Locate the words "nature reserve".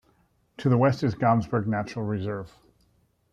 1.67-2.57